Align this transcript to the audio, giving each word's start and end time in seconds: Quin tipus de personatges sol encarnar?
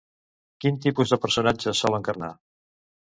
Quin 0.63 0.79
tipus 0.87 1.13
de 1.15 1.21
personatges 1.27 1.83
sol 1.85 1.99
encarnar? 2.01 2.35